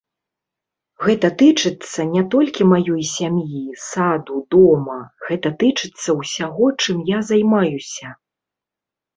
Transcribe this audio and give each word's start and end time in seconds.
Гэта 1.07 1.27
тычыцца 1.41 2.01
не 2.15 2.23
толькі 2.35 2.67
маёй 2.71 3.03
сям'і, 3.17 3.61
саду, 3.89 4.37
дома, 4.55 4.97
гэта 5.29 5.53
тычыцца 5.65 6.09
ўсяго, 6.23 6.65
чым 6.87 6.97
я 7.17 7.21
займаюся. 7.29 8.07